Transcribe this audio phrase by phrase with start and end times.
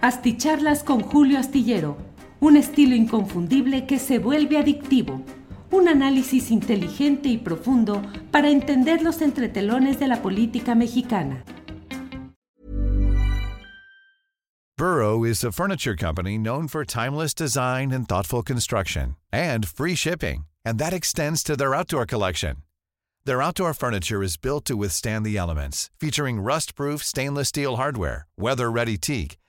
[0.00, 1.96] Asticharlas con Julio Astillero,
[2.38, 5.24] un estilo inconfundible que se vuelve adictivo.
[5.72, 8.00] Un análisis inteligente y profundo
[8.30, 11.42] para entender los entretelones de la política mexicana.
[14.76, 20.44] Burrow is a furniture company known for timeless design and thoughtful construction and free shipping,
[20.64, 22.58] and that extends to their outdoor collection.
[23.24, 28.96] Their outdoor furniture is built to withstand the elements, featuring rust-proof stainless steel hardware, weather-ready
[28.96, 29.36] teak,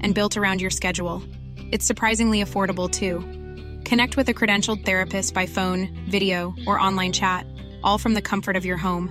[0.00, 1.22] and built around your schedule.
[1.72, 3.20] It's surprisingly affordable too.
[3.84, 7.46] Connect with a credentialed therapist by phone, video, or online chat,
[7.82, 9.10] all from the comfort of your home.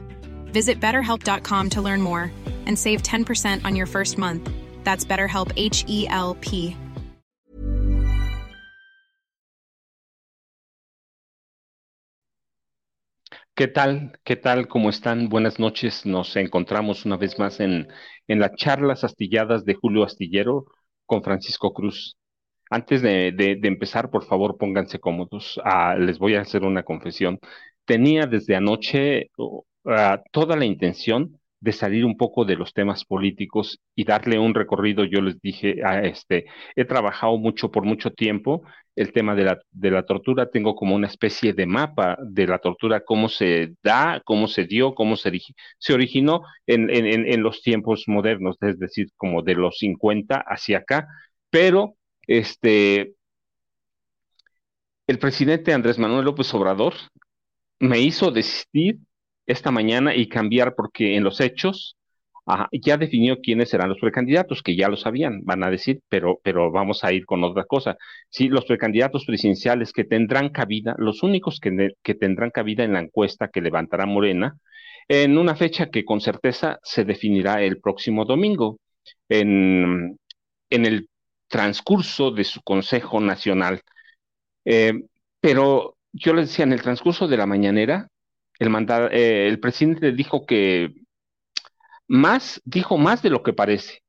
[0.51, 2.31] Visit betterhelp.com to learn more
[2.65, 4.49] and save 10% on your first month.
[4.83, 6.75] That's BetterHelp H E L P.
[13.55, 14.11] ¿Qué tal?
[14.25, 14.67] ¿Qué tal?
[14.67, 15.29] ¿Cómo están?
[15.29, 16.05] Buenas noches.
[16.05, 17.87] Nos encontramos una vez más en,
[18.27, 20.65] en las charlas astilladas de Julio Astillero
[21.05, 22.17] con Francisco Cruz.
[22.69, 25.59] Antes de, empezar, por favor, pónganse cómodos.
[25.63, 27.39] Ah, les voy a hacer una confesión.
[27.85, 29.29] Tenía desde anoche
[29.85, 34.53] ah, toda la intención de salir un poco de los temas políticos y darle un
[34.53, 35.05] recorrido.
[35.05, 38.63] Yo les dije, a este, he trabajado mucho por mucho tiempo
[38.95, 40.49] el tema de la, de la tortura.
[40.49, 44.95] Tengo como una especie de mapa de la tortura, cómo se da, cómo se dio,
[44.95, 45.31] cómo se,
[45.77, 50.43] se originó en, en, en en los tiempos modernos, es decir, como de los 50
[50.47, 51.07] hacia acá.
[51.49, 51.95] Pero
[52.27, 53.13] este,
[55.07, 56.93] el presidente Andrés Manuel López Obrador
[57.79, 58.99] me hizo desistir
[59.45, 61.97] esta mañana y cambiar porque en los hechos
[62.45, 66.39] ajá, ya definió quiénes serán los precandidatos, que ya lo sabían, van a decir, pero,
[66.43, 67.97] pero vamos a ir con otra cosa.
[68.29, 72.99] Sí, los precandidatos presidenciales que tendrán cabida, los únicos que, que tendrán cabida en la
[73.01, 74.57] encuesta que levantará Morena,
[75.07, 78.79] en una fecha que con certeza se definirá el próximo domingo,
[79.29, 80.17] en,
[80.69, 81.09] en el
[81.47, 83.81] transcurso de su Consejo Nacional.
[84.65, 84.93] Eh,
[85.39, 88.07] pero yo les decía, en el transcurso de la mañanera,
[88.59, 90.93] el, manda- eh, el presidente dijo que
[92.07, 94.01] más, dijo más de lo que parece,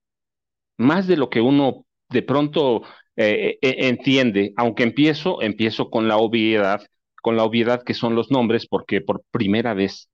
[0.79, 2.83] más de lo que uno de pronto
[3.17, 6.83] eh, eh, entiende, aunque empiezo, empiezo con la obviedad,
[7.23, 10.09] con la obviedad que son los nombres, porque por primera vez,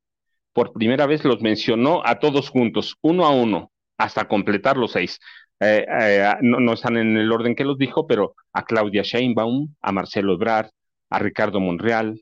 [0.53, 5.19] por primera vez los mencionó a todos juntos, uno a uno, hasta completar los seis.
[5.61, 9.75] Eh, eh, no, no están en el orden que los dijo, pero a Claudia Sheinbaum,
[9.81, 10.71] a Marcelo Ebrard,
[11.11, 12.21] a Ricardo Monreal,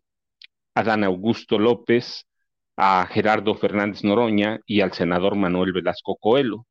[0.75, 2.27] a Dan Augusto López,
[2.83, 6.67] a Gerardo Fernández Noroña y al senador Manuel Velasco Coelho.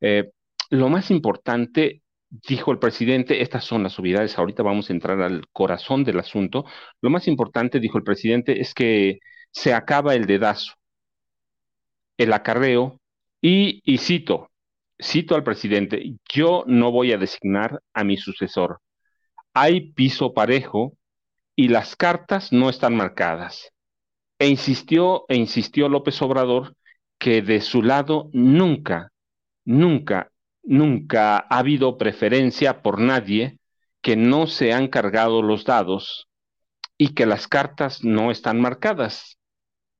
[0.00, 0.32] Eh,
[0.70, 5.46] lo más importante, dijo el presidente, estas son las obviedades, ahorita vamos a entrar al
[5.52, 6.64] corazón del asunto.
[7.00, 9.20] Lo más importante, dijo el presidente, es que
[9.52, 10.72] se acaba el dedazo,
[12.16, 13.00] el acarreo
[13.40, 14.50] y, y cito,
[15.00, 18.80] cito al presidente, yo no voy a designar a mi sucesor.
[19.54, 20.96] Hay piso parejo
[21.54, 23.73] y las cartas no están marcadas.
[24.44, 26.76] E insistió, e insistió López Obrador
[27.18, 29.10] que de su lado nunca,
[29.64, 30.30] nunca,
[30.62, 33.58] nunca ha habido preferencia por nadie,
[34.02, 36.28] que no se han cargado los dados
[36.98, 39.38] y que las cartas no están marcadas.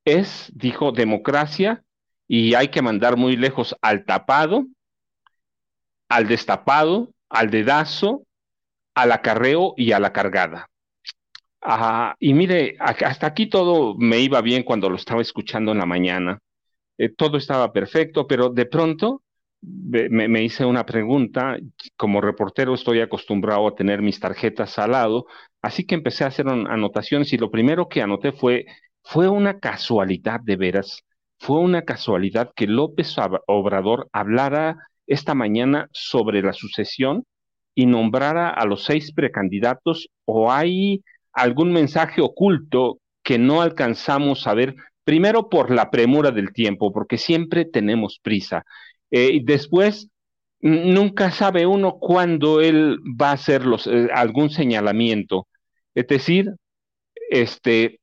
[0.05, 1.83] Es, dijo, democracia
[2.29, 4.67] y hay que mandar muy lejos al tapado,
[6.11, 8.27] al destapado, al dedazo,
[8.95, 10.69] al acarreo y a la cargada.
[11.67, 15.87] Ah, y mire, hasta aquí todo me iba bien cuando lo estaba escuchando en la
[15.87, 16.39] mañana.
[16.99, 19.23] Eh, todo estaba perfecto, pero de pronto
[19.63, 21.59] me, me- hice una pregunta.
[21.97, 25.27] Como reportero estoy acostumbrado a tener mis tarjetas al lado,
[25.63, 28.67] así que empecé a hacer an- anotaciones y lo primero que anoté fue,
[29.03, 31.03] fue una casualidad de veras,
[31.41, 37.25] fue una casualidad que López Ob- Obrador hablara esta mañana sobre la sucesión
[37.75, 41.03] y nombrara a los seis precandidatos o hay
[41.35, 47.19] algún mensaje oculto que no alcanzamos a ver, primero por la premura del tiempo, porque
[47.19, 48.65] siempre tenemos prisa.
[49.11, 50.09] Eh, y después,
[50.61, 55.47] nunca sabe uno cuándo él va a hacer los, eh, algún señalamiento.
[55.95, 56.53] Es decir,
[57.31, 58.01] este,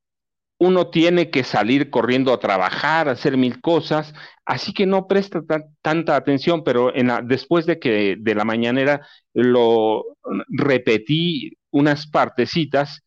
[0.59, 4.13] uno tiene que salir corriendo a trabajar, a hacer mil cosas,
[4.45, 5.41] así que no presta
[5.81, 10.05] tanta atención, pero en después de que de la mañanera lo
[10.49, 13.01] repetí unas partecitas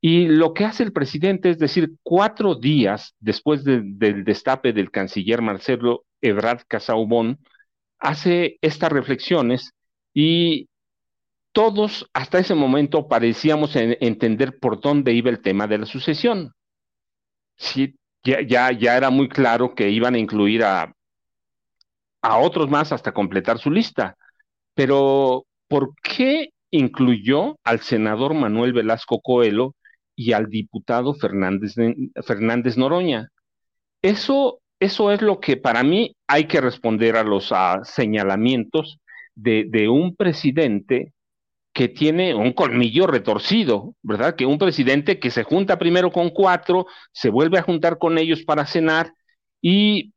[0.00, 5.42] y lo que hace el presidente es decir, cuatro días después del destape del canciller
[5.42, 7.38] Marcelo Ebrard Casaubon,
[7.98, 9.72] hace estas reflexiones
[10.14, 10.68] y
[11.52, 16.52] todos hasta ese momento parecíamos entender por dónde iba el tema de la sucesión.
[17.56, 20.94] Sí, ya, ya, ya era muy claro que iban a incluir a,
[22.22, 24.16] a otros más hasta completar su lista.
[24.74, 29.74] Pero, ¿por qué incluyó al senador Manuel Velasco Coelho
[30.18, 31.76] y al diputado Fernández,
[32.26, 33.30] Fernández Noroña?
[34.02, 37.52] Eso, eso es lo que para mí hay que responder a los
[37.84, 38.98] señalamientos
[39.36, 41.12] de, de un presidente
[41.72, 44.34] que tiene un colmillo retorcido, ¿verdad?
[44.34, 48.42] Que un presidente que se junta primero con cuatro, se vuelve a juntar con ellos
[48.42, 49.14] para cenar
[49.62, 50.12] y,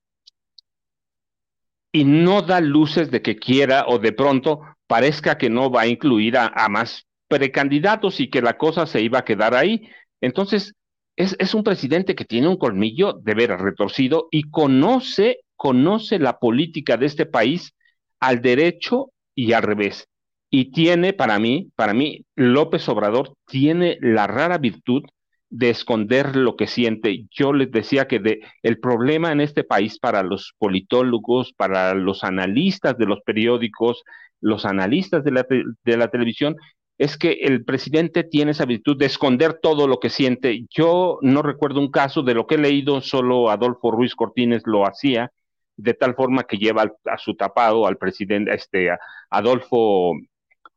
[1.92, 5.88] y no da luces de que quiera o de pronto parezca que no va a
[5.88, 9.89] incluir a, más precandidatos y que la cosa se iba a quedar ahí.
[10.19, 10.75] Entonces,
[11.16, 16.38] es, es un presidente que tiene un colmillo de veras retorcido y conoce, conoce la
[16.38, 17.74] política de este país
[18.19, 20.07] al derecho y al revés
[20.54, 25.04] y tiene para mí, para mí, López Obrador tiene la rara virtud
[25.50, 27.25] de esconder lo que siente.
[27.31, 32.25] Yo les decía que de, el problema en este país para los politólogos, para los
[32.25, 34.04] analistas de los periódicos,
[34.42, 36.57] los analistas de la, de la televisión,
[37.01, 40.68] es que el presidente tiene esa virtud de esconder todo lo que siente.
[40.69, 44.86] Yo no recuerdo un caso de lo que he leído, solo Adolfo Ruiz Cortines lo
[44.86, 45.31] hacía,
[45.77, 48.89] de tal forma que lleva a su tapado al presidente, este,
[49.31, 50.13] Adolfo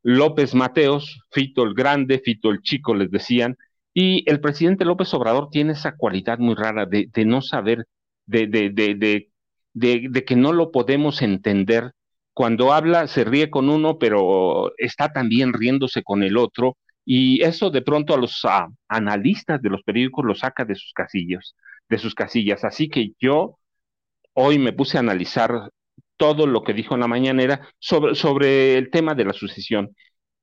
[0.02, 3.58] López Mateos, Fito el Grande, Fito el Chico, les decían,
[3.92, 7.84] y el presidente López Obrador tiene esa cualidad muy rara de, no saber,
[8.24, 9.28] de, de, de,
[9.74, 11.92] de, que no lo podemos entender.
[12.34, 17.70] Cuando habla se ríe con uno, pero está también riéndose con el otro, y eso
[17.70, 18.42] de pronto a los
[18.88, 21.54] analistas de los periódicos lo saca de sus casillos,
[21.88, 22.64] de sus casillas.
[22.64, 23.58] Así que yo
[24.34, 25.70] hoy me puse a analizar
[26.16, 29.94] todo lo que dijo en la mañanera sobre, sobre el tema de la sucesión.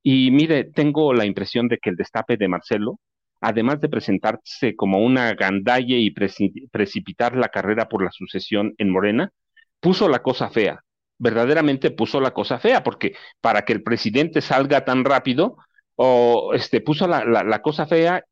[0.04, 3.00] Y mire, tengo la impresión de que el destape de Marcelo,
[3.42, 9.32] además de presentarse como una gandalle y precipitar la carrera por la sucesión en Morena,
[9.80, 10.84] puso la cosa fea,
[11.22, 15.58] verdaderamente puso la cosa fea, porque para que el presidente salga tan rápido,
[15.96, 18.24] o este, puso la, cosa fea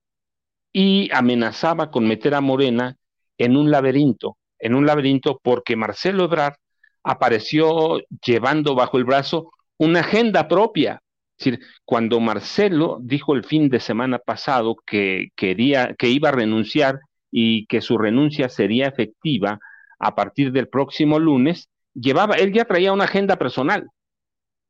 [0.74, 2.96] y amenazaba con meter a Morena
[3.38, 6.56] en un laberinto, en un laberinto porque Marcelo Ebrard
[7.04, 11.00] apareció llevando bajo el brazo una agenda propia.
[11.38, 16.34] Es decir, cuando Marcelo dijo el fin de semana pasado que quería, que iba a
[16.34, 17.00] renunciar
[17.30, 19.60] y que su renuncia sería efectiva
[20.00, 23.88] a partir del próximo lunes, llevaba, él ya traía una agenda personal,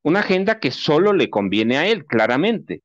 [0.03, 2.81] una agenda que solo le conviene a él, claramente,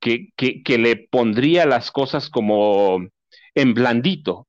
[0.00, 3.00] que, que, le pondría las cosas como
[3.54, 4.46] en blandito.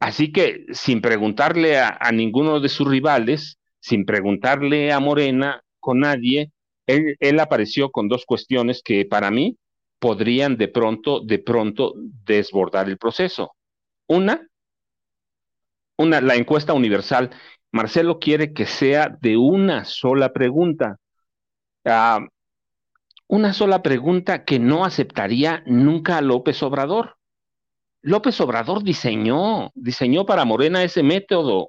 [0.00, 6.52] Así que sin preguntarle a ninguno de sus rivales, sin preguntarle a Morena con nadie,
[6.86, 9.56] él, apareció con dos cuestiones que para mí
[9.98, 13.52] podrían de pronto, de pronto desbordar el proceso.
[14.06, 14.46] Una,
[15.96, 17.30] una, la encuesta universal.
[17.72, 20.98] Marcelo quiere que sea de una sola pregunta.
[21.84, 22.20] Ah,
[23.28, 27.16] una sola pregunta que no aceptaría nunca a López Obrador.
[28.02, 31.68] López Obrador diseñó, diseñó para Morena ese método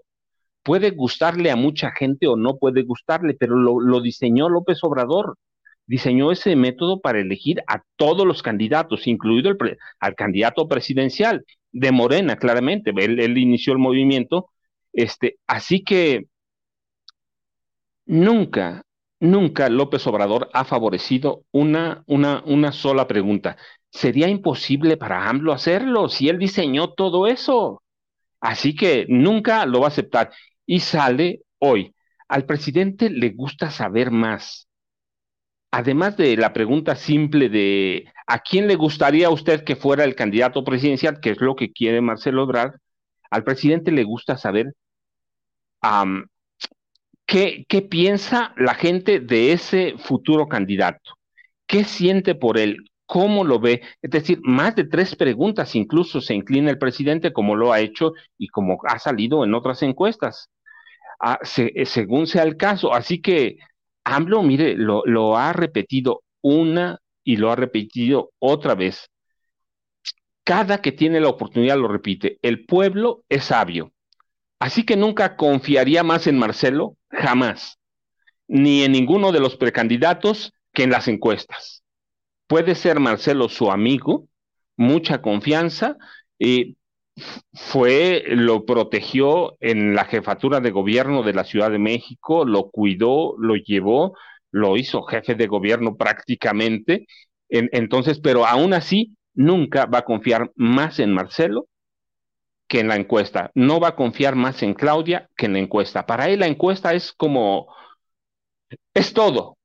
[0.63, 5.37] puede gustarle a mucha gente o no puede gustarle, pero lo, diseñó López Obrador.
[5.87, 11.91] Diseñó ese método para elegir a todos los candidatos, incluido el al candidato presidencial de
[11.91, 12.93] Morena, claramente.
[12.95, 14.49] Él, inició el movimiento.
[14.93, 16.27] Este, así que
[18.05, 18.83] nunca,
[19.19, 23.57] nunca López Obrador ha favorecido una, una, una sola pregunta.
[23.89, 27.81] Sería imposible para AMLO hacerlo si él diseñó todo eso.
[28.39, 30.31] Así que nunca lo va a aceptar
[30.65, 31.95] y sale hoy.
[32.27, 34.67] Al presidente le gusta saber más.
[35.71, 40.15] Además de la pregunta simple de ¿a quién le gustaría a usted que fuera el
[40.15, 41.19] candidato presidencial?
[41.21, 42.73] que es lo que quiere Marcelo Ebrard,
[43.29, 44.73] al presidente le gusta saber
[47.25, 51.17] qué, piensa la gente de ese futuro candidato,
[51.67, 53.81] qué siente por él, cómo lo ve.
[54.01, 58.13] Es decir, más de tres preguntas incluso se inclina el presidente como lo ha hecho
[58.37, 60.49] y como ha salido en otras encuestas.
[61.19, 62.93] Ah, eh, según sea el caso.
[62.93, 63.57] Así que
[64.03, 69.09] AMLO, mire, lo ha repetido una y lo ha repetido otra vez.
[70.43, 73.91] cada que tiene la oportunidad lo repite, el pueblo es sabio.
[74.61, 77.79] Así que nunca confiaría más en Marcelo, jamás,
[78.47, 81.83] ni en ninguno de los precandidatos que en las encuestas.
[82.45, 84.27] Puede ser Marcelo su amigo,
[84.77, 85.97] mucha confianza,
[86.37, 86.77] y
[87.55, 93.33] fue, lo protegió en la jefatura de gobierno de la Ciudad de México, lo cuidó,
[93.39, 94.15] lo llevó,
[94.51, 97.07] lo hizo jefe de gobierno prácticamente.
[97.49, 101.65] entonces, pero aún así, nunca va a confiar más en Marcelo
[102.71, 103.51] que en la encuesta.
[103.53, 106.05] No va a confiar más en Claudia que en la encuesta.
[106.05, 107.67] Para él la encuesta es como,
[108.93, 109.57] es todo.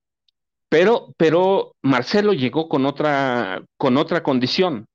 [0.69, 4.87] Pero, pero Marcelo llegó con otra, con otra condición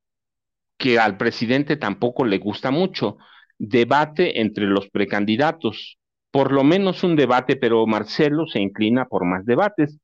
[0.76, 3.16] que al presidente tampoco le gusta mucho.
[3.56, 5.96] Debate entre los precandidatos.
[6.30, 9.98] Por lo menos un debate, pero Marcelo se inclina por más debates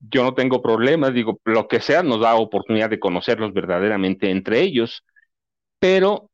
[0.00, 4.62] yo no tengo problemas, digo, lo que sea nos da oportunidad de conocerlos verdaderamente entre
[4.62, 5.04] ellos,
[5.78, 6.29] pero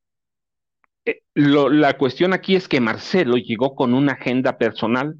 [1.06, 5.16] eh, la cuestión aquí es que Marcelo llegó con una agenda personal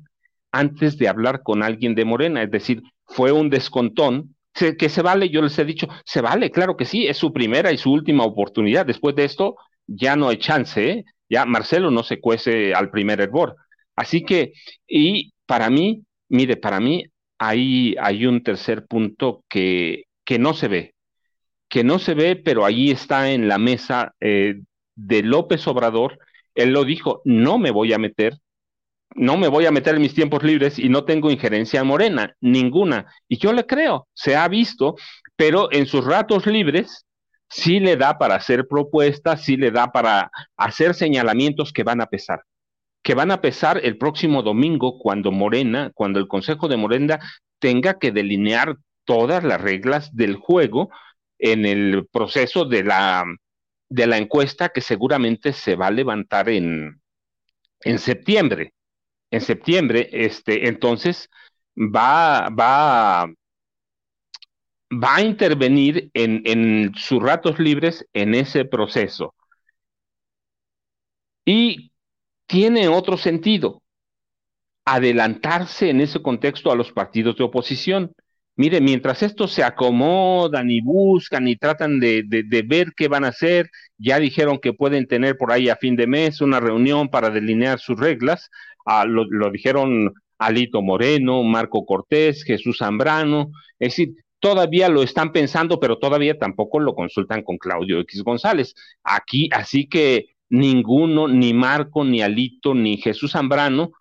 [0.53, 5.29] antes de hablar con alguien de Morena, es decir, fue un descontón, que se vale,
[5.29, 8.25] yo les he dicho, se vale, claro que sí, es su primera y su última
[8.25, 11.05] oportunidad, después de esto ya no hay chance, ¿eh?
[11.29, 13.57] ya Marcelo no se cuece al primer hervor.
[13.95, 14.53] Así que,
[14.87, 17.05] y para mí, mire, para mí
[17.39, 20.95] hay, hay un tercer punto que, que no se ve,
[21.69, 24.61] que no se ve, pero ahí está en la mesa eh,
[24.97, 26.19] de López Obrador.
[26.55, 28.39] Él lo dijo, no me voy a meter,
[29.15, 33.07] no me voy a meter en mis tiempos libres y no tengo injerencia morena, ninguna.
[33.29, 34.97] Y yo le creo, se ha visto,
[35.37, 37.07] pero en sus ratos libres
[37.49, 42.07] sí le da para hacer propuestas, sí le da para hacer señalamientos que van a
[42.07, 42.43] pesar
[43.07, 47.21] que van a pesar el próximo domingo cuando Morena, cuando el Consejo de Morena
[47.61, 50.91] tenga que delinear todas las reglas del juego
[51.39, 53.25] en el proceso de la,
[53.89, 57.01] de la encuesta que seguramente se va a levantar en,
[57.81, 58.75] en septiembre.
[59.31, 61.29] En septiembre, este, entonces
[61.77, 63.27] va, va,
[64.93, 69.35] va a intervenir en, en sus ratos libres en ese proceso.
[71.45, 71.93] Y
[72.47, 73.83] tiene otro sentido,
[74.85, 78.13] adelantarse en ese contexto a los partidos de oposición.
[78.57, 82.25] Mire, mientras estos se acomodan y buscan y tratan de,
[82.67, 86.07] ver qué van a hacer, ya dijeron que pueden tener por ahí a fin de
[86.07, 88.51] mes una reunión para delinear sus reglas,
[88.87, 95.33] ah, lo, lo, dijeron Alito Moreno, Marco Cortés, Jesús Zambrano, es decir, todavía lo están
[95.33, 98.75] pensando, pero todavía tampoco lo consultan con Claudio X González.
[99.05, 103.93] Aquí, así que ninguno, ni Marco, ni Alito, ni Jesús Zambrano,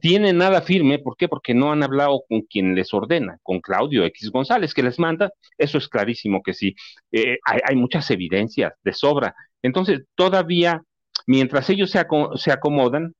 [0.00, 0.98] tiene nada firme.
[0.98, 1.28] ¿Por qué?
[1.28, 5.30] Porque no han hablado con quien les ordena, con Claudio X González, que les manda.
[5.58, 6.74] Eso es clarísimo que sí.
[7.12, 9.34] Eh, hay, muchas evidencias de sobra.
[9.62, 10.82] Entonces, todavía,
[11.26, 13.14] mientras ellos se, acomodan,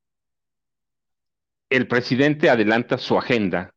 [1.69, 3.73] el presidente adelanta su agenda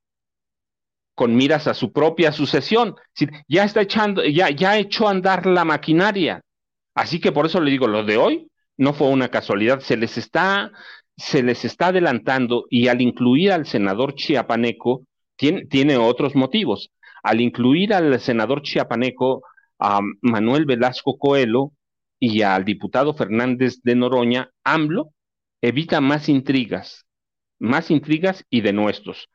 [1.16, 2.96] con miras a su propia sucesión.
[3.48, 6.42] Ya está echando, ya, ya ha hecho andar la maquinaria.
[6.96, 10.18] Así que por eso le digo, lo de hoy no fue una casualidad, se les
[10.18, 10.72] está,
[11.18, 15.06] se les está adelantando y al incluir al senador chiapaneco,
[15.36, 16.92] tiene, tiene otros motivos.
[17.24, 19.44] Al incluir al senador chiapaneco,
[19.80, 21.72] a Manuel Velasco Coelho
[22.20, 25.10] y al diputado Fernández de Noroña, AMLO
[25.62, 27.06] evita más intrigas,
[27.60, 29.30] más intrigas y denuestos.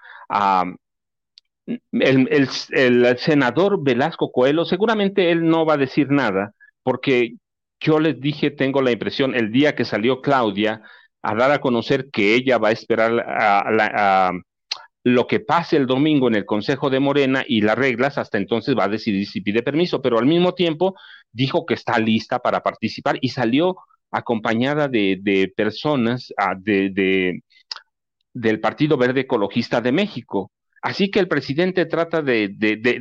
[1.93, 7.35] el, el, senador Velasco Coelho, seguramente él no va a decir nada, porque
[7.81, 10.83] yo les dije, tengo la impresión, el día que salió Claudia
[11.23, 14.33] a dar a conocer que ella va a esperar a,
[15.05, 18.77] lo que pase el domingo en el Consejo de Morena y las reglas, hasta entonces
[18.77, 20.95] va a decidir si pide permiso, pero al mismo tiempo
[21.33, 23.77] dijo que está lista para participar y salió
[24.11, 27.41] acompañada de, personas ah, de,
[28.33, 30.51] del Partido Verde Ecologista de México.
[30.83, 32.55] Así que el presidente trata de,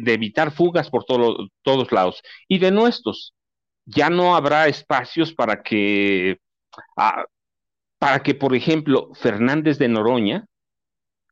[0.05, 3.33] evitar fugas por todos lados y de nuestros
[3.87, 6.39] ya no habrá espacios para que,
[6.97, 7.25] ah,
[7.99, 10.45] para que, por ejemplo, Fernández de Noroña,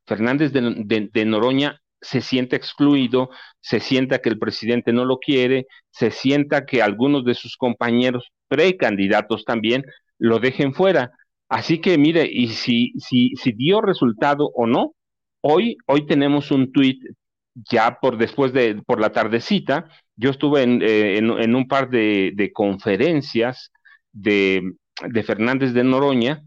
[0.06, 3.30] Fernández de, Noroña se sienta excluido,
[3.60, 8.30] se sienta que el presidente no lo quiere, se sienta que algunos de sus compañeros
[8.48, 9.84] precandidatos también
[10.18, 11.10] lo dejen fuera.
[11.48, 14.94] Así que mire, y si, si, si dio resultado o no,
[15.40, 17.02] hoy, hoy tenemos un tuit
[17.54, 22.50] ya por después de, por la tardecita, yo estuve en, eh, en, un par de,
[22.54, 23.72] conferencias
[24.12, 24.72] de,
[25.08, 26.42] de, Fernández de Noroña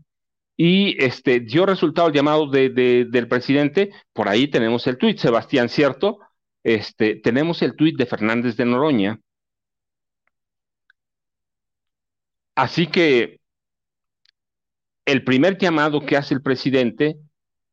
[0.62, 2.70] y este, dio resultado el llamado de,
[3.10, 3.92] del presidente.
[4.12, 6.20] Por ahí tenemos el tuit, Sebastián, ¿cierto?
[6.64, 9.22] Este, tenemos el tuit de Fernández de Noroña.
[12.56, 13.40] Así que
[15.06, 17.16] el primer llamado que hace el presidente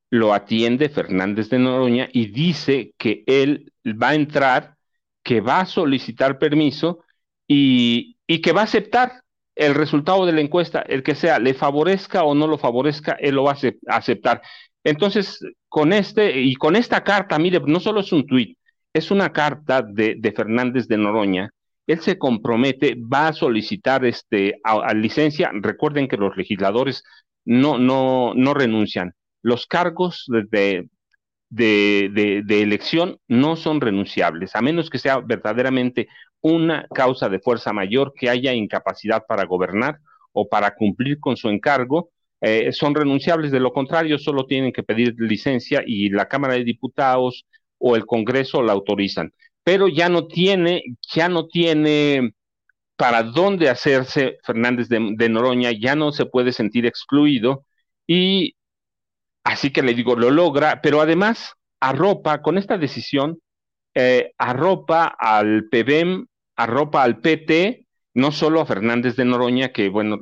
[0.09, 4.76] lo atiende Fernández de Noroña y dice que él va a entrar,
[5.25, 7.00] que va a solicitar permiso
[7.49, 9.25] y, y que va a aceptar
[9.57, 13.35] el resultado de la encuesta, el que sea, le favorezca o no lo favorezca, él
[13.35, 13.53] lo va
[13.89, 14.43] a aceptar.
[14.85, 18.57] Entonces, con este y con esta carta, mire, no solo es un tuit,
[18.93, 21.51] es una carta de, de, Fernández de Noroña.
[21.87, 25.51] Él se compromete, va a solicitar este, a, licencia.
[25.55, 27.03] Recuerden que los legisladores
[27.45, 29.15] no, no, no renuncian.
[29.43, 30.89] Los cargos de,
[31.49, 36.09] de, de, elección no son renunciables, a menos que sea verdaderamente
[36.40, 39.99] una causa de fuerza mayor que haya incapacidad para gobernar
[40.33, 43.50] o para cumplir con su encargo, eh, son renunciables.
[43.50, 47.47] De lo contrario, solo tienen que pedir licencia y la Cámara de Diputados
[47.78, 49.33] o el Congreso la autorizan.
[49.64, 52.35] Pero ya no tiene, ya no tiene
[52.97, 57.64] para dónde hacerse Fernández de, Noroña, ya no se puede sentir excluido
[58.07, 58.57] y
[59.45, 63.38] así que le digo, lo logra, pero además arropa con esta decisión
[63.99, 70.19] eh, arropa al PBM, arropa al PT, no solo a Fernández de Noroña, que bueno,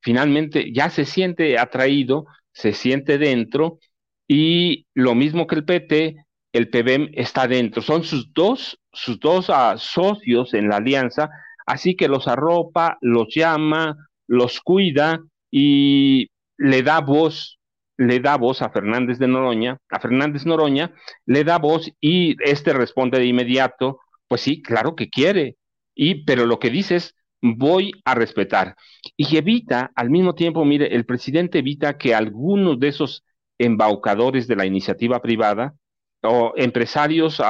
[0.00, 3.78] finalmente ya se siente atraído, se siente dentro,
[4.26, 7.82] y lo mismo que el PT, el PBM está dentro.
[7.82, 11.28] Son sus dos, sus dos ah, socios en la alianza,
[11.66, 17.58] así que los arropa, los llama, los cuida y le da voz
[18.06, 20.92] le da voz a Fernández de Noroña, a Fernández Noroña,
[21.26, 25.56] le da voz y este responde de inmediato, pues sí, claro que quiere,
[25.94, 28.76] y pero lo que dice es voy a respetar.
[29.16, 33.24] Y evita, al mismo tiempo, mire, el presidente evita que algunos de esos
[33.58, 35.74] embaucadores de la iniciativa privada
[36.22, 37.42] o empresarios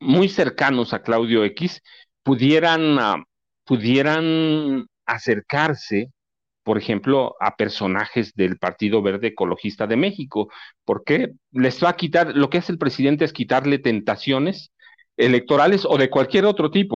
[0.00, 1.82] muy cercanos a Claudio X
[2.22, 3.24] pudieran,
[3.64, 6.12] pudieran acercarse
[6.62, 10.48] por ejemplo, a personajes del Partido Verde Ecologista de México,
[10.84, 14.72] porque les va a quitar, lo que hace el presidente es quitarle tentaciones
[15.16, 16.94] electorales o de cualquier otro tipo.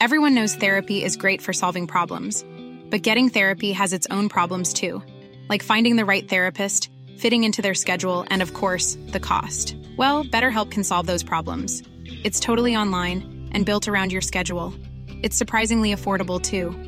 [0.00, 2.44] Everyone knows therapy is great for solving problems,
[2.88, 5.02] but getting therapy has its own problems too,
[5.48, 9.76] like finding the right therapist, fitting into their schedule, and of course, the cost.
[9.96, 11.82] Well, BetterHelp can solve those problems.
[12.22, 14.72] It's totally online and built around your schedule.
[15.22, 16.87] It's surprisingly affordable too.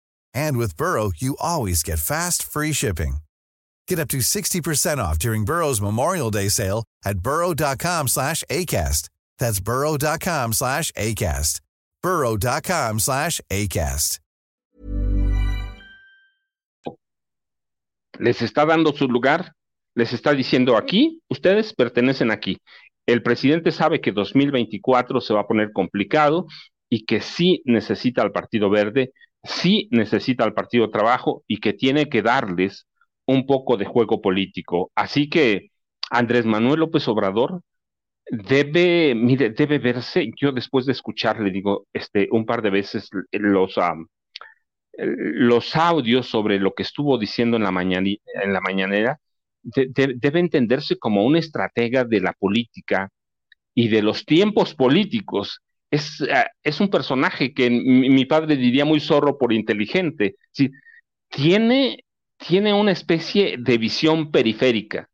[0.33, 3.17] And with Burrow, you always get fast, free shipping.
[3.87, 9.09] Get up to 60% off during Burrow's Memorial Day sale at burrow.com slash ACAST.
[9.37, 11.61] That's burrow.com slash ACAST.
[12.01, 14.19] burrow.com slash ACAST.
[18.19, 19.53] Les está dando su lugar,
[19.95, 22.57] les está diciendo aquí, ustedes pertenecen aquí.
[23.07, 26.45] El presidente sabe que 2024 se va a poner complicado
[26.89, 29.11] y que sí necesita al Partido Verde
[29.43, 32.87] sí necesita el Partido Trabajo y que tiene que darles
[33.25, 34.91] un poco de juego político.
[34.95, 35.71] Así que
[36.09, 37.61] Andrés Manuel López Obrador
[38.29, 43.75] debe, mire, debe verse, yo después de escucharle, digo, este, un par de veces los,
[44.97, 49.19] los audios sobre lo que estuvo diciendo en la, en la mañanera,
[49.63, 53.09] debe entenderse como un estratega de la política
[53.73, 58.99] y de los tiempos políticos es, eh, es un personaje que mi, padre diría muy
[58.99, 60.35] zorro por inteligente.
[60.51, 60.71] ¿sí?
[61.29, 62.05] Tiene,
[62.37, 65.09] tiene una especie de visión periférica.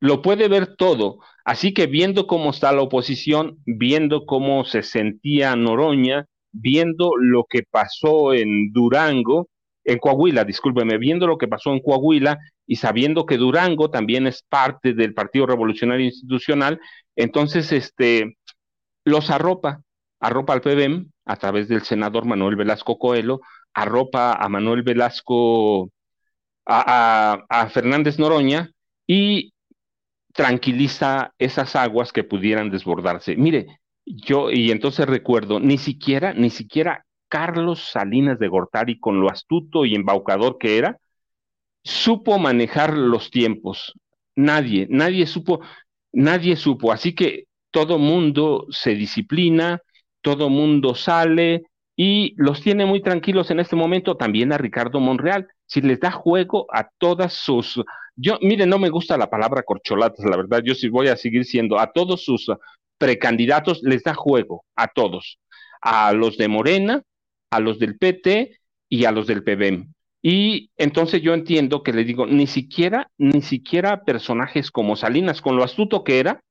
[0.00, 1.20] Lo puede ver todo.
[1.44, 7.62] Así que viendo cómo está la oposición, viendo cómo se sentía Noroña, viendo lo que
[7.62, 9.48] pasó en Durango,
[9.84, 14.42] en Coahuila, discúlpeme, viendo lo que pasó en Coahuila y sabiendo que Durango también es
[14.48, 16.80] parte del Partido Revolucionario Institucional,
[17.16, 18.36] entonces este
[19.04, 19.82] los arropa,
[20.22, 23.40] arropa al PBM a través del senador Manuel Velasco Coelho,
[23.74, 25.90] arropa a Manuel Velasco,
[26.64, 28.70] a, Fernández Noroña
[29.06, 29.52] y
[30.32, 33.36] tranquiliza esas aguas que pudieran desbordarse.
[33.36, 39.28] Mire, yo, y entonces recuerdo, ni siquiera, ni siquiera Carlos Salinas de Gortari, con lo
[39.28, 40.98] astuto y embaucador que era,
[41.82, 43.92] supo manejar los tiempos.
[44.36, 45.60] Nadie, nadie supo,
[46.12, 46.92] nadie supo.
[46.92, 49.82] Así que todo mundo se disciplina,
[50.22, 51.64] todo mundo sale,
[51.96, 55.48] y los tiene muy tranquilos en este momento también a Ricardo Monreal.
[55.66, 57.82] Si les da juego a todas sus,
[58.16, 61.44] yo, mire, no me gusta la palabra corcholatas, la verdad, yo sí voy a seguir
[61.44, 62.50] siendo, a todos sus
[62.98, 65.38] precandidatos les da juego, a todos,
[65.80, 67.02] a los de Morena,
[67.50, 68.58] a los del PT
[68.88, 69.88] y a los del PBM.
[70.22, 75.56] Y entonces yo entiendo que le digo, ni siquiera, ni siquiera personajes como Salinas, con
[75.56, 76.42] lo astuto que era,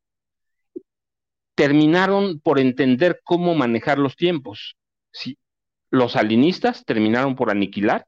[1.55, 4.75] terminaron por entender cómo manejar los tiempos.
[5.11, 5.37] Sí,
[5.89, 8.05] los salinistas terminaron por aniquilar,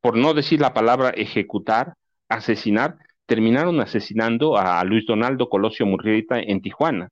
[0.00, 1.94] por no decir la palabra ejecutar,
[2.28, 7.08] asesinar, terminaron asesinando a Luis Donaldo Colosio Murrieta en Tijuana.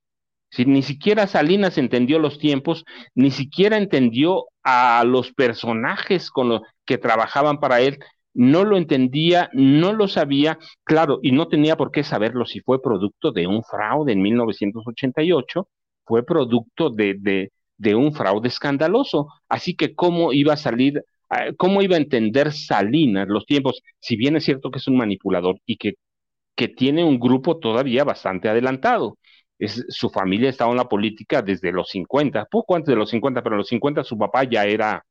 [0.51, 2.83] Si ni siquiera Salinas entendió los tiempos,
[3.15, 7.99] ni siquiera entendió a los personajes con los que trabajaban para él,
[8.33, 12.81] no lo entendía, no lo sabía, claro, y no tenía por qué saberlo si fue
[12.81, 15.67] producto de un fraude en 1988,
[16.05, 19.27] fue producto de, de, un fraude escandaloso.
[19.49, 23.81] Así que, ¿cómo iba a salir, ah, cómo iba a entender Salinas los tiempos?
[23.99, 25.95] Si bien es cierto que es un manipulador y que,
[26.55, 29.17] que tiene un grupo todavía bastante adelantado.
[29.59, 33.43] Es, su familia estaba en la política desde los 50, poco antes de los 50,
[33.43, 35.05] pero en los 50 su papá ya era,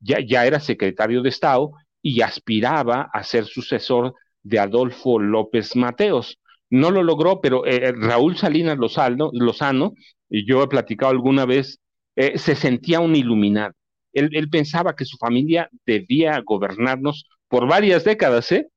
[0.00, 6.38] ya, ya era secretario de Estado y aspiraba a ser sucesor de Adolfo López Mateos.
[6.68, 9.92] No lo logró, pero eh, Raúl Salinas Lozano, Lozano,
[10.28, 11.78] y yo he platicado alguna vez,
[12.16, 13.72] eh, se sentía un iluminado.
[14.12, 18.68] Él, él, pensaba que su familia debía gobernarnos por varias décadas, ¿eh?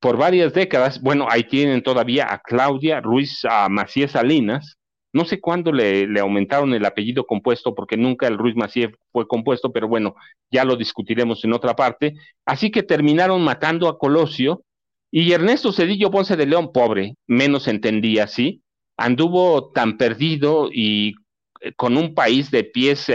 [0.00, 1.00] Por varias décadas.
[1.00, 4.75] Bueno, ahí tienen todavía a Claudia Ruiz a Macías Salinas,
[5.16, 9.72] no sé cuándo le, aumentaron el apellido compuesto, porque nunca el Ruiz Macié fue compuesto,
[9.72, 10.14] pero bueno,
[10.50, 12.14] ya lo discutiremos en otra parte.
[12.44, 14.62] Así que terminaron matando a Colosio
[15.10, 18.62] y Ernesto Cedillo Ponce de León, pobre, menos entendía, ¿sí?
[18.98, 21.14] Anduvo tan perdido y
[21.62, 23.14] eh, con un país de pies eh,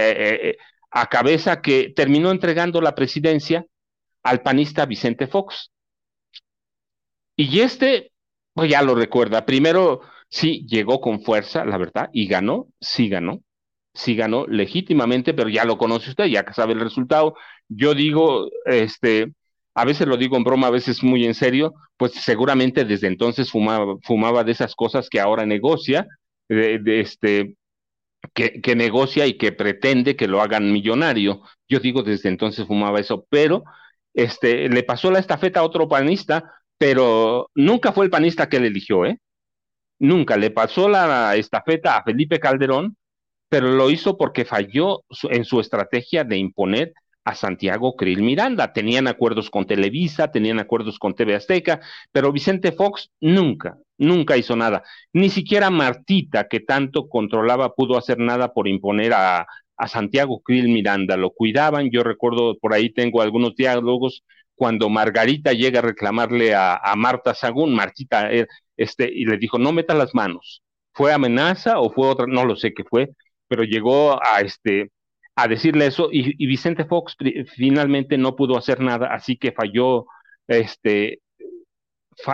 [0.49, 0.57] eh,
[0.89, 3.63] a cabeza que terminó entregando la presidencia
[4.23, 5.69] al panista Vicente Fox.
[7.35, 8.11] Y este,
[8.53, 13.41] pues ya lo recuerda, primero Sí, llegó con fuerza, la verdad, y ganó, sí ganó,
[13.93, 17.35] sí ganó legítimamente, pero ya lo conoce usted, ya sabe el resultado.
[17.67, 19.33] Yo digo, este,
[19.75, 23.51] a veces lo digo en broma, a veces muy en serio, pues seguramente desde entonces
[23.51, 26.07] fumaba, fumaba de esas cosas que ahora negocia,
[26.49, 27.55] este,
[28.33, 31.41] que, que, negocia y que pretende que lo hagan millonario.
[31.69, 33.63] Yo digo, desde entonces fumaba eso, pero
[34.13, 38.65] este, le pasó la estafeta a otro panista, pero nunca fue el panista que él
[38.65, 39.19] eligió, ¿eh?
[40.01, 42.97] Nunca le pasó la estafeta a Felipe Calderón,
[43.49, 48.73] pero lo hizo porque falló en su estrategia de imponer a Santiago Krill Miranda.
[48.73, 54.55] Tenían acuerdos con Televisa, tenían acuerdos con TV Azteca, pero Vicente Fox nunca, nunca hizo
[54.55, 54.83] nada.
[55.13, 59.45] Ni siquiera Martita, que tanto controlaba, pudo hacer nada por imponer a,
[59.77, 61.15] a Santiago Krill Miranda.
[61.15, 64.23] Lo cuidaban, yo recuerdo, por ahí tengo algunos diálogos,
[64.55, 68.47] cuando Margarita llega a reclamarle a, a Marta Sagún, Martita eh,
[68.81, 70.63] este, y le dijo, no meta las manos.
[70.93, 72.25] ¿Fue amenaza o fue otra?
[72.27, 73.09] No lo sé qué fue,
[73.47, 74.91] pero llegó a, este,
[75.35, 77.15] a decirle eso y, Vicente Fox
[77.55, 80.05] finalmente no pudo hacer nada, así que falló,
[80.47, 81.19] este,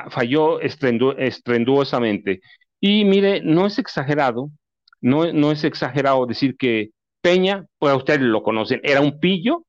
[0.10, 2.42] falló estrenduosamente.
[2.80, 4.50] Y mire, no es exagerado,
[5.02, 9.66] no, no es exagerado decir que Peña, pues ustedes lo conocen, era un pillo,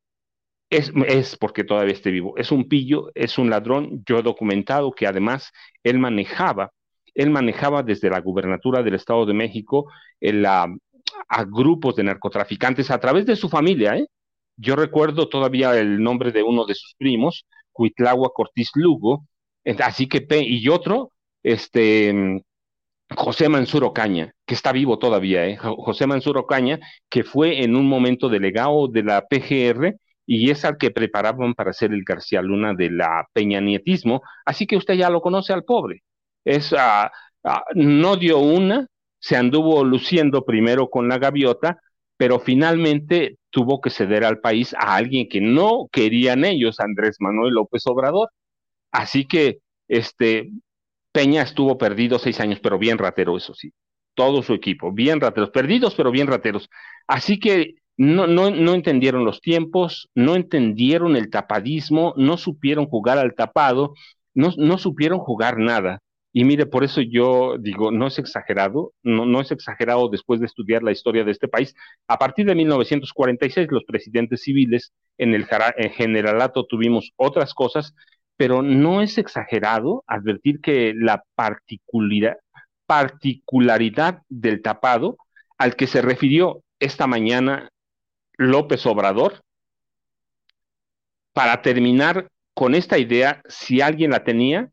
[0.70, 4.92] es, es, porque todavía esté vivo, es un pillo, es un ladrón, yo he documentado
[4.92, 5.50] que además
[5.82, 6.72] él manejaba,
[7.14, 10.68] él manejaba desde la gubernatura del Estado de México la,
[11.28, 14.06] a grupos de narcotraficantes a través de su familia, ¿eh?
[14.56, 19.24] Yo recuerdo todavía el nombre de uno de sus primos, Cuitlagua Cortiz Lugo,
[19.80, 22.42] así que, y otro, este,
[23.16, 25.56] José Mansur Ocaña, que está vivo todavía, ¿eh?
[25.56, 29.96] José Mansur Ocaña, que fue en un momento delegado de la PGR
[30.30, 34.76] y es al que preparaban para ser el García Luna de la peñanietismo, así que
[34.76, 36.02] usted ya lo conoce al pobre.
[36.44, 37.08] Es, uh,
[37.74, 38.86] no dio una,
[39.18, 41.78] se anduvo luciendo primero con la gaviota,
[42.18, 47.54] pero finalmente tuvo que ceder al país a alguien que no querían ellos, Andrés Manuel
[47.54, 48.28] López Obrador.
[48.92, 50.50] Así que este
[51.10, 53.72] Peña estuvo perdido seis años, pero bien ratero, eso sí.
[54.14, 56.68] Todo su equipo, bien rateros, perdidos, pero bien rateros.
[57.06, 63.18] Así que no, no, no entendieron los tiempos, no entendieron el tapadismo, no supieron jugar
[63.18, 63.94] al tapado,
[64.34, 65.98] no, supieron jugar nada.
[66.32, 70.84] Y mire, por eso yo digo, no es exagerado, no, es exagerado después de estudiar
[70.84, 71.74] la historia de este país.
[72.06, 77.94] A partir de 1946, los presidentes civiles en el en generalato tuvimos otras cosas,
[78.36, 81.24] pero no es exagerado advertir que la
[82.86, 85.16] particularidad del tapado
[85.56, 87.70] al que se refirió esta mañana
[88.38, 89.42] López Obrador
[91.32, 94.70] para terminar con esta idea, si alguien la tenía,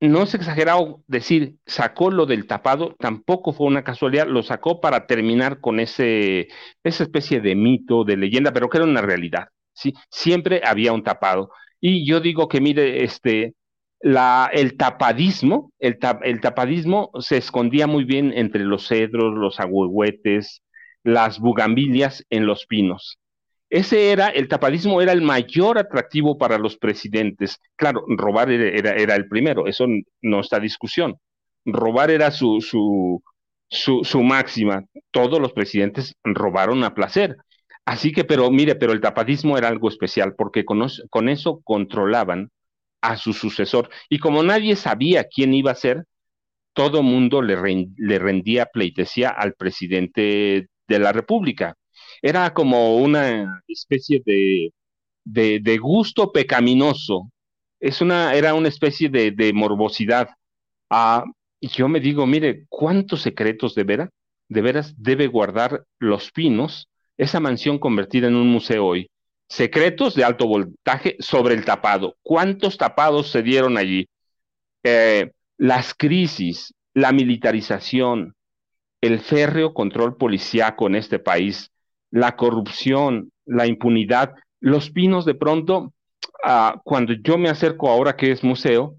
[0.00, 5.06] no es exagerado decir, sacó lo del tapado, tampoco fue una casualidad, lo sacó para
[5.06, 6.48] terminar con ese,
[6.82, 9.48] esa especie de mito, de leyenda, pero que era una realidad.
[9.72, 9.94] ¿sí?
[10.10, 11.50] Siempre había un tapado.
[11.80, 13.54] Y yo digo que, mire, este,
[14.00, 20.62] la, el tapadismo, el, el tapadismo se escondía muy bien entre los cedros, los agüehuetes,
[21.04, 23.18] las bugambilias en los pinos.
[23.72, 27.58] Ese era, el tapadismo era el mayor atractivo para los presidentes.
[27.74, 29.86] Claro, robar era, era, el primero, eso
[30.20, 31.16] no está discusión.
[31.64, 33.22] Robar era su, su,
[33.70, 34.84] su, máxima.
[35.10, 37.36] Todos los presidentes robaron a placer.
[37.86, 42.50] Así que, pero mire, pero el tapadismo era algo especial porque con, con eso controlaban
[43.00, 43.88] a su sucesor.
[44.10, 46.04] Y como nadie sabía quién iba a ser,
[46.74, 47.56] todo mundo le,
[47.96, 51.76] le rendía pleitesía al presidente de la República
[52.22, 54.72] era como una especie de,
[55.24, 57.30] de, gusto pecaminoso,
[57.80, 60.28] es una, era una especie de, morbosidad.
[60.88, 61.24] Ah,
[61.60, 64.10] y yo me digo, mire, ¿cuántos secretos de veras,
[64.48, 69.10] de veras debe guardar Los Pinos, esa mansión convertida en un museo hoy?
[69.48, 72.16] Secretos de alto voltaje sobre el tapado.
[72.22, 74.08] ¿Cuántos tapados se dieron allí?
[74.82, 78.34] Eh, las crisis, la militarización,
[79.02, 81.70] el férreo control policíaco en este país,
[82.10, 84.34] la corrupción, la impunidad.
[84.60, 85.92] Los pinos de pronto,
[86.44, 88.96] ah, cuando yo me acerco ahora que es museo,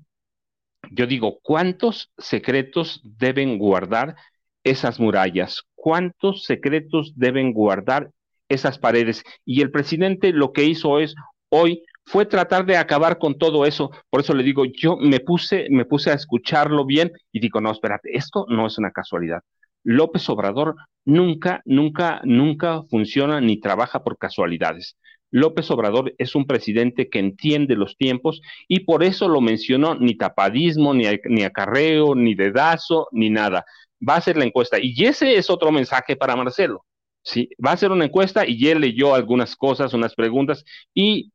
[0.91, 4.15] yo digo, ¿cuántos secretos deben guardar
[4.63, 5.63] esas murallas?
[5.73, 8.11] ¿Cuántos secretos deben guardar
[8.49, 9.23] esas paredes?
[9.45, 11.15] Y el presidente lo que hizo es
[11.49, 13.91] hoy fue tratar de acabar con todo eso.
[14.09, 17.71] Por eso le digo, yo me puse, me puse a escucharlo bien y digo, no,
[17.71, 19.41] espérate, esto no es una casualidad.
[19.83, 24.97] López Obrador nunca, nunca, nunca funciona ni trabaja por casualidades.
[25.31, 30.15] López Obrador es un presidente que entiende los tiempos y por eso lo mencionó ni
[30.15, 31.07] tapadismo, ni,
[31.43, 33.65] acarreo, ni dedazo, ni nada.
[34.07, 34.77] Va a hacer la encuesta.
[34.79, 36.85] Y ese es otro mensaje para Marcelo.
[37.23, 37.49] ¿sí?
[37.65, 41.31] Va a hacer una encuesta y él leyó algunas cosas, unas preguntas y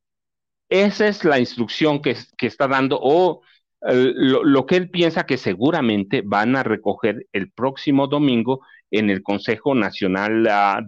[0.69, 3.41] esa es la instrucción que, que está dando o
[3.81, 8.61] lo, que él piensa que seguramente van a recoger el próximo domingo
[8.91, 10.83] en el Consejo Nacional ah,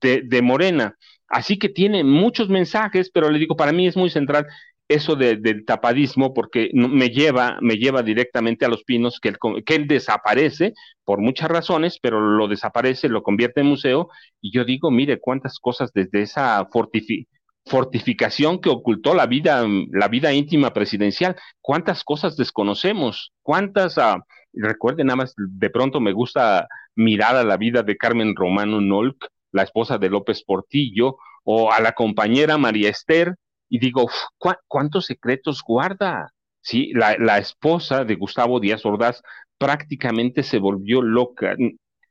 [0.00, 0.96] de, Morena.
[1.28, 4.46] Así que tiene muchos mensajes, pero le digo, para mí es muy central
[4.88, 9.34] eso del tapadismo, porque me lleva, me lleva directamente a los pinos, que
[9.66, 10.72] que él desaparece
[11.04, 14.08] por muchas razones, pero lo desaparece, lo convierte en museo,
[14.40, 17.37] y yo digo, mire cuántas cosas desde esa fortificación
[17.68, 21.36] fortificación que ocultó la vida, la vida íntima presidencial.
[21.60, 23.32] ¿Cuántas cosas desconocemos?
[23.42, 24.20] ¿Cuántas, uh,
[24.52, 29.28] recuerden nada más, de pronto me gusta mirar a la vida de Carmen Romano Nolk,
[29.52, 33.36] la esposa de López Portillo, o a la compañera María Esther,
[33.68, 34.08] y digo,
[34.66, 36.32] ¿cuántos secretos guarda?
[36.60, 39.22] Sí, la, la esposa de Gustavo Díaz Ordaz
[39.58, 41.56] prácticamente se volvió loca.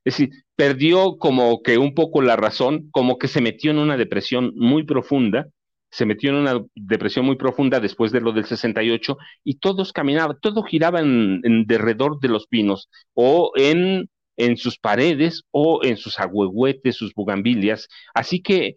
[0.08, 3.98] Es decir, perdió como que un poco la razón, como que se metió en una
[3.98, 5.48] depresión muy profunda,
[5.92, 10.38] se metió en una depresión muy profunda después de lo del 68 y todos caminaban,
[10.42, 16.22] todo giraba en, derredor de los pinos o en, en sus paredes o en sus
[16.22, 17.90] agüehuetes, sus bugambilias.
[18.14, 18.76] Así que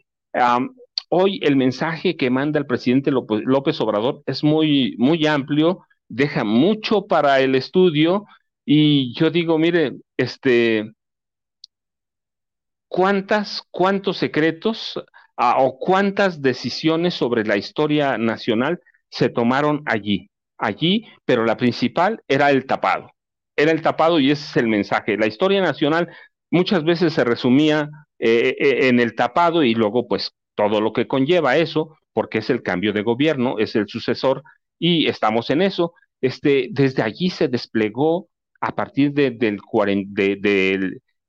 [1.11, 7.07] hoy el mensaje que manda el presidente López Obrador es muy, muy amplio, deja mucho
[7.07, 8.25] para el estudio
[8.64, 10.90] y yo digo, mire, este,
[12.90, 15.00] cuántas, cuántos secretos
[15.37, 22.20] ah, o cuántas decisiones sobre la historia nacional se tomaron allí, allí, pero la principal
[22.26, 23.12] era el tapado.
[23.57, 25.16] Era el tapado y ese es el mensaje.
[25.16, 26.09] La historia nacional
[26.50, 31.07] muchas veces se resumía eh, eh, en el tapado y luego pues todo lo que
[31.07, 34.42] conlleva eso, porque es el cambio de gobierno, es el sucesor
[34.81, 35.94] y estamos en eso.
[36.20, 38.29] Este, desde allí se desplegó
[38.61, 39.61] a partir de, del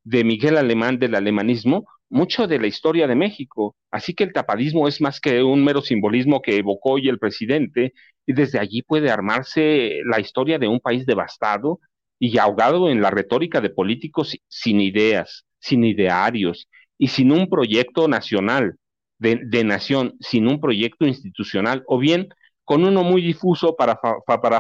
[0.04, 3.76] de Miguel Alemán del alemanismo mucho de la historia de México.
[3.90, 7.94] Así que el tapadismo es más que un mero simbolismo que evocó hoy el presidente,
[8.26, 11.80] y desde allí puede armarse la historia de un país devastado
[12.20, 18.08] y ahogado en la retórica de políticos sin ideas, sin idearios y sin un proyecto
[18.08, 18.76] nacional,
[19.18, 22.30] de, nación, sin un proyecto institucional, o bien
[22.66, 24.00] con uno muy difuso para,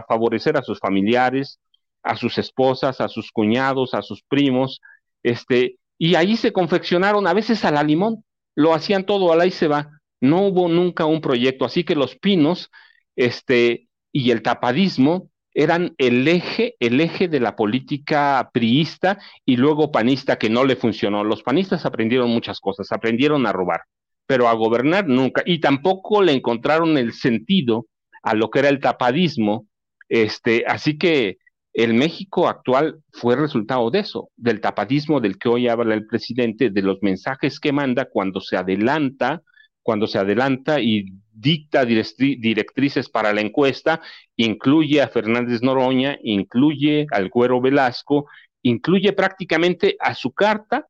[0.07, 1.59] favorecer a sus familiares,
[2.03, 4.79] a sus esposas, a sus cuñados, a sus primos,
[5.23, 8.23] este, y ahí se confeccionaron a veces a la limón,
[8.55, 9.99] lo hacían todo, al ahí se va.
[10.19, 12.69] No hubo nunca un proyecto, así que los pinos,
[13.15, 19.91] este, y el tapadismo eran el eje, el eje de la política priista y luego
[19.91, 21.23] panista que no le funcionó.
[21.23, 23.81] Los panistas aprendieron muchas cosas, aprendieron a robar,
[24.25, 27.87] pero a gobernar nunca, y tampoco le encontraron el sentido
[28.23, 29.67] a lo que era el tapadismo.
[30.07, 31.37] Este, así que
[31.73, 36.69] el México actual fue resultado de eso, del tapadismo del que hoy habla el presidente,
[36.69, 39.41] de los mensajes que manda cuando se adelanta,
[39.81, 44.01] cuando se adelanta y dicta directrices para la encuesta,
[44.35, 48.27] incluye a Fernández Noroña, incluye al Güero Velasco,
[48.61, 50.87] incluye prácticamente a su carta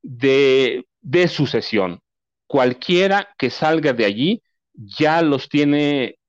[0.00, 2.00] de, de sucesión.
[2.46, 6.19] Cualquiera que salga de allí ya los tiene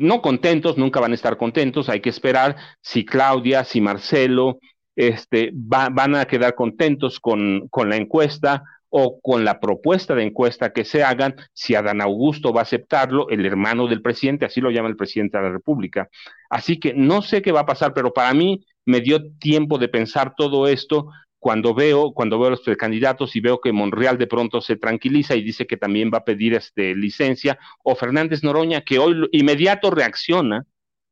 [0.00, 4.58] no contentos, nunca van a estar contentos, hay que esperar si Claudia, si Marcelo,
[4.96, 10.72] este, van a quedar contentos con, con la encuesta, o con la propuesta de encuesta
[10.72, 14.70] que se hagan, si Adán Augusto va a aceptarlo, el hermano del presidente, así lo
[14.70, 16.08] llama el presidente de la República.
[16.48, 19.88] Así que no sé qué va a pasar, pero para mí me dio tiempo de
[19.88, 24.60] pensar todo esto cuando veo, cuando veo los precandidatos y veo que Monreal de pronto
[24.60, 28.98] se tranquiliza y dice que también va a pedir este, licencia, o Fernández Noroña, que
[28.98, 30.66] hoy inmediato reacciona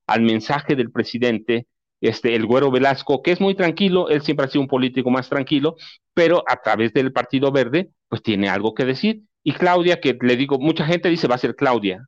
[0.07, 1.67] al mensaje del presidente
[2.01, 5.29] este, el Güero Velasco, que es muy tranquilo, él siempre ha sido un político más
[5.29, 5.77] tranquilo,
[6.15, 9.23] pero a través del Partido Verde, pues tiene algo que decir.
[9.43, 12.07] Y Claudia, que le digo, mucha gente dice va a ser Claudia,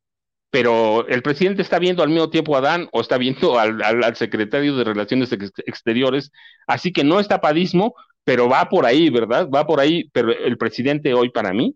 [0.51, 4.17] pero el presidente está viendo al mismo tiempo a Dan o está viendo al, al,
[4.17, 6.33] secretario de Relaciones Exteriores,
[6.67, 7.95] así que no es tapadismo,
[8.29, 9.49] pero va por ahí, ¿verdad?
[9.49, 11.75] Va por ahí, pero el presidente hoy para mí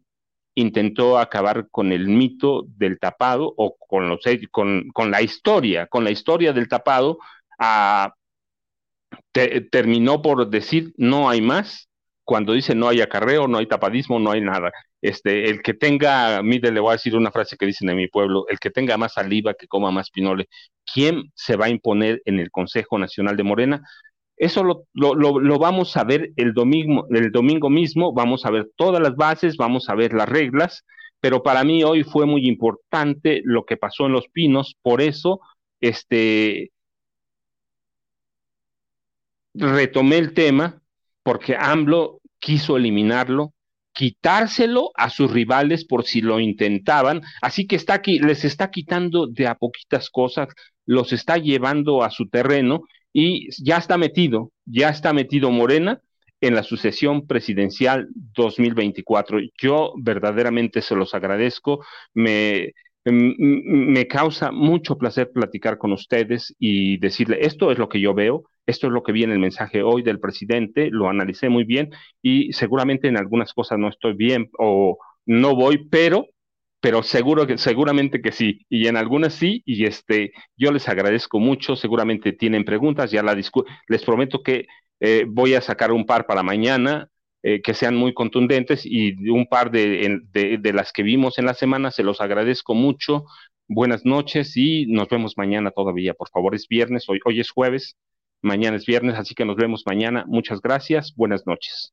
[0.54, 6.52] intentó acabar con el mito del tapado o con, los, la historia, con la historia
[6.52, 7.16] del tapado,
[9.70, 11.88] terminó por decir no hay más,
[12.22, 14.72] cuando dice no hay acarreo, no hay tapadismo, no hay nada.
[15.00, 18.08] Este, el que tenga, mire, le voy a decir una frase que dicen en mi
[18.08, 20.50] pueblo, el que tenga más saliva, que coma más pinole.
[20.84, 23.82] ¿Quién se va a imponer en el Consejo Nacional de Morena?
[24.42, 29.00] Eso lo, lo, vamos a ver el domingo, el domingo mismo, vamos a ver todas
[29.00, 30.84] las bases, vamos a ver las reglas,
[31.20, 35.38] pero para mí hoy fue muy importante lo que pasó en Los Pinos, por eso,
[35.80, 36.72] este,
[39.54, 40.82] retomé el tema
[41.22, 43.52] porque AMLO quiso eliminarlo,
[43.92, 49.28] quitárselo a sus rivales por si lo intentaban, así que está aquí, les está quitando
[49.28, 50.48] de a poquitas cosas,
[50.84, 56.00] los está llevando a su terreno y ya está metido, ya está metido Morena
[56.40, 59.38] en la sucesión presidencial 2024.
[59.60, 62.72] Yo verdaderamente se los agradezco, me,
[63.04, 68.44] me causa mucho placer platicar con ustedes y decirle, esto es lo que yo veo,
[68.66, 71.90] esto es lo que viene el mensaje hoy del presidente, lo analicé muy bien
[72.22, 76.26] y seguramente en algunas cosas no estoy bien o no voy, pero
[76.82, 81.38] pero seguro que seguramente que sí y en algunas sí y este yo les agradezco
[81.38, 83.34] mucho, seguramente tienen preguntas, ya la
[83.88, 84.66] les prometo que
[85.00, 87.08] eh, voy a sacar un par para mañana
[87.44, 91.46] eh, que sean muy contundentes y un par de, de, de, las que vimos en
[91.46, 93.24] la semana, se los agradezco mucho.
[93.68, 96.14] Buenas noches y nos vemos mañana todavía.
[96.14, 97.96] Por favor, es viernes, hoy, hoy es jueves.
[98.42, 100.24] Mañana es viernes, así que nos vemos mañana.
[100.28, 101.14] Muchas gracias.
[101.16, 101.92] Buenas noches.